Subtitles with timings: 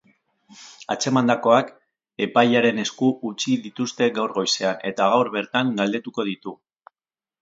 [0.93, 1.67] Atzemandakoak
[2.27, 6.57] epailearen esku utzi dituzte gaur goizean, eta gaur bertan galdekatuko ditu.